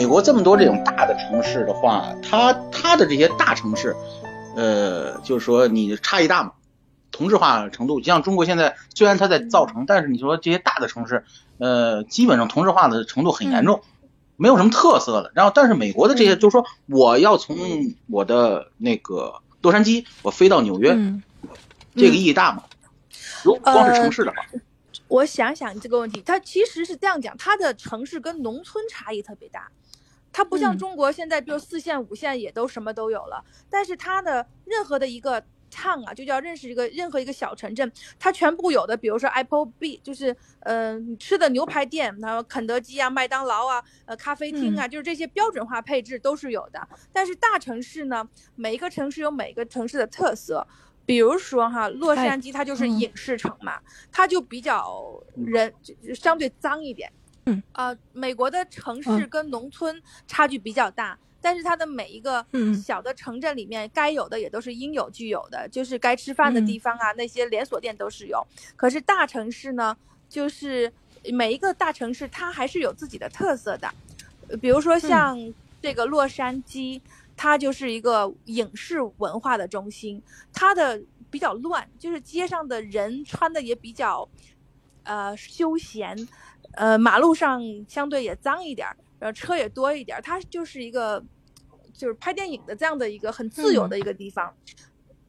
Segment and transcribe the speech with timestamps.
[0.00, 3.94] 美国这么多这种大的城市的话，它它的这些大城市，
[4.56, 6.52] 呃，就是说你差异大嘛，
[7.12, 11.22] 同质化程度，就像中国现在虽然它在造成，但是你说这些大的城市，
[11.58, 13.82] 呃，基本上同质化的程度很严重，
[14.38, 15.30] 没有什么特色了。
[15.34, 17.58] 然后，但是美国的这些，就是说我要从
[18.08, 20.96] 我的那个洛杉矶，我飞到纽约，
[21.94, 22.62] 这个意义大吗？
[23.44, 24.36] 如果光是城市的话。
[25.08, 29.68] 我想想这个问题，它其实是这样讲，它的城市跟农村差异特别大，
[30.32, 46.88] 它不像中国现在，比如四线、五线也都什么都有了，但是它的任何的一个 town 啊，就叫认识一个任何一个小城镇，它全部有的，比如说 Apple B，就是嗯吃的牛排店，然后肯德基啊、麦当劳啊、呃咖啡厅啊，就是这些标准化配置都是有的。
[47.12, 50.66] 但是大城市呢，每一个城市有每个城市的特色。
[51.06, 53.80] 比如说哈，洛杉矶它就是影视城嘛，
[54.12, 55.74] 它就比较人
[56.14, 57.10] 相对脏一点。
[57.46, 62.44] 嗯啊，美国的城市跟农村差距比较大，但是它的每一个
[62.84, 68.46] 小的城镇里面该有的也都是应有具有的，就是该吃饭的地方啊，那些连锁店都是有。
[68.76, 69.96] 可是大城市呢，
[70.28, 70.92] 就是
[71.32, 73.92] 每一个大城市它还是有自己的特色的，
[74.60, 75.38] 比如说像
[75.80, 77.00] 这个洛杉矶。
[77.42, 84.28] 它就是一个影视文化的中心，它的比较乱，就是街上的人穿的也比较，
[85.04, 86.16] 呃，休闲，
[86.72, 91.24] 呃，马路上相对也脏一点儿，然后车也多一点儿，它就是一个，
[91.92, 94.54] 就是拍电影的这样的一个很自由的一个地方。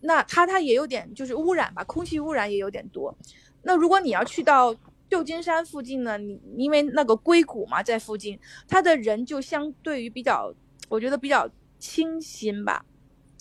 [0.00, 3.16] 那它它也有点就是污染吧，空气污染也有点多。
[3.62, 4.74] 那如果你要去到
[5.08, 8.38] 旧金山附近呢，你因为那个硅谷嘛在附近，
[8.68, 10.54] 它的人就相对于比较，
[10.88, 11.48] 我觉得比较。
[11.76, 12.82] 清新吧，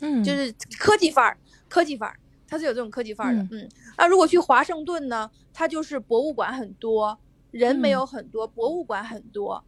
[0.00, 1.38] 嗯，就是科技范儿，
[1.68, 2.18] 科技范儿，
[2.54, 3.68] 它是有这种科技范儿的，嗯。
[3.98, 7.18] 那如果去华盛顿呢，它就是博物馆很多，
[7.50, 9.64] 人没有很多，博物馆很多。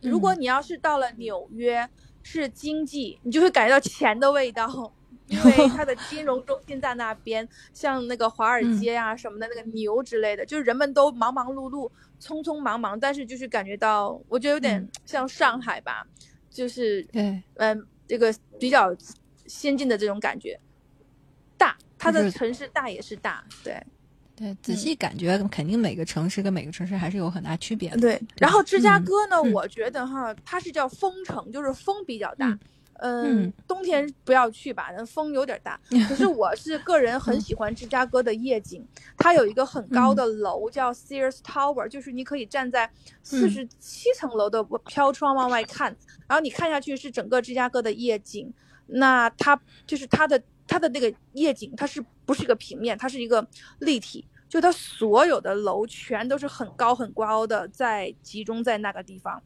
[0.00, 1.88] 如果你要是到了纽约，
[2.22, 4.92] 是经济，你就会感觉到钱的味道，
[5.26, 16.06] 因为它的金融中心在那边，像那个华尔街啊什么的，那个牛之类的，就是人们都忙忙碌碌，匆匆忙忙，但是就是感觉到，我觉得有点像上海吧，
[16.50, 17.86] 就是对，嗯。
[18.10, 18.92] 这个比较
[19.46, 20.58] 先进的这种感觉，
[21.56, 23.78] 大，它的城市大也是大，对，
[24.34, 27.98] 对，仔细感觉肯定每个城市跟每个城市还是有很大区别的。
[27.98, 32.58] 对，然后芝加哥呢，我觉得哈，它是叫风城，就是风比较大。
[33.02, 35.80] 嗯，冬天不要去吧，那风有点大。
[36.08, 38.82] 可是我是个人很喜欢芝加哥的夜景，
[39.16, 42.90] 它有一个很高的楼叫 Sears Tower，就是你可以站在
[43.22, 45.96] 四十七层楼的飘窗往外看，
[46.28, 48.52] 然后你看下去是整个芝加哥的夜景。
[48.92, 52.96] 那它就是它的它的那个夜景，它是不是一个平面？
[52.96, 53.46] 它是一个
[53.80, 59.42] 立体，就它所有的楼全都是很高很高的，在集中在那个地方。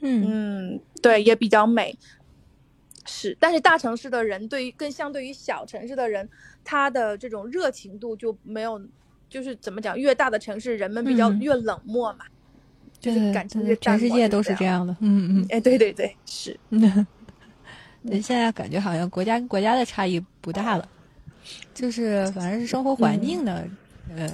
[0.00, 1.96] 嗯，对，也比较美。
[3.04, 6.28] 是，但是大城市的人对于更相对于小城市的人，
[6.62, 8.80] 他的这种热情度就没有，
[9.28, 12.24] 就是怎么讲，越大的城市人们比较越冷漠嘛，
[13.00, 16.56] 就是感情越全世界都是这样的，嗯嗯，哎，对对对，是，
[18.06, 20.88] 对，现在感觉好像国家跟国家的差异不大了，
[21.74, 23.66] 就是反正是生活环境的，
[24.16, 24.30] 呃。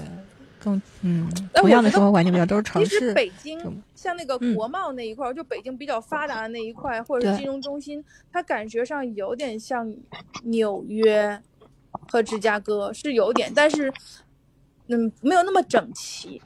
[0.61, 1.25] 更嗯，
[1.55, 2.91] 同样的生活环境比较都是城市。
[2.91, 9.89] 其实北京像那个国贸那一块儿，就北京比较发达的那一块，或者是金融中心，它感觉上有点像
[10.43, 11.41] 纽约
[12.11, 13.89] 和芝加哥，是有点，但是
[14.89, 16.43] 嗯，没有那么整齐。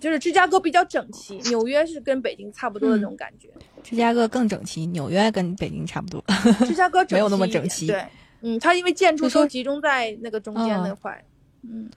[0.00, 3.48] 就是芝加哥比较整齐，纽约是跟北京差不多的那种感觉。
[3.82, 6.22] 芝加哥更整齐，纽约跟北京差不多。
[6.66, 7.86] 芝加哥没有那么整齐。
[7.86, 8.04] 对，
[8.42, 11.24] 嗯，它因为建筑都集中在那个中间那块，
[11.62, 11.88] 嗯。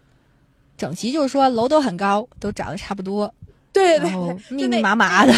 [0.77, 3.29] 整齐就是说楼都很高，都长得差不多，
[3.74, 5.33] 对对对，密密麻麻的，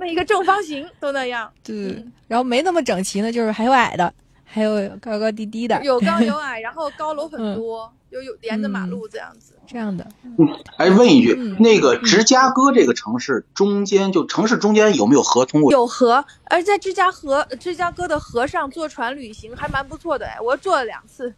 [0.00, 1.52] 那一个正方形都那样。
[1.62, 4.14] 对，然后没那么整齐呢，就是还有矮的，
[4.48, 10.06] 还有高高低低的，有高有 矮，然后高楼很多，又有连着马路这样子，这样的。
[10.22, 10.36] 嗯，
[10.78, 15.72] 哎，问一句，那个芝加哥这个城市中间，就城市中间有没有河通过？
[15.72, 21.34] 有河，而在芝加哥，芝加哥的河上坐船旅行还蛮不错的哎，我坐了两次。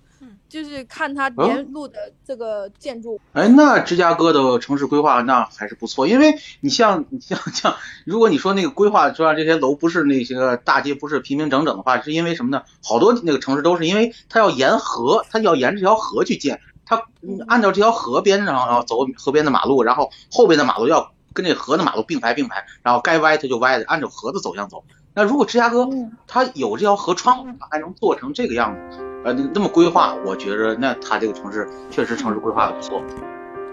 [0.49, 3.21] 就是看它沿路的这个建筑。
[3.33, 12.63] 哎，那芝加哥的城市规划那还是不错，因为你像你像像，如果你说那个规划说这些楼不是那些个大街不是平平整整的话，是因为什么呢？
[12.83, 17.03] 好多那个城市都是因为它要沿河，它要沿这条河去建，它
[17.47, 24.83] 按照这条河边上要走河边的马路，然后后边的马路要跟这河的马路并排并排，然后该歪它就歪的，按照河的走向走。
[25.15, 25.89] 那如果芝加哥
[26.27, 28.99] 它有这条河穿，还能做成这个样子，
[29.33, 33.03] 那么规划，我觉着那他这个城市确实城市规划的不错。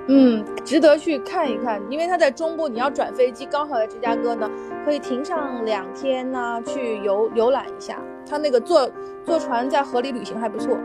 [0.07, 4.47] 嗯，值得去看一看，因为它在中部，你要转飞机，刚好在芝加哥呢，
[4.85, 7.99] 可以停上两天呢，去游游览一下。
[8.29, 8.87] 他那个坐
[9.25, 10.77] 坐船在河里旅行还不错。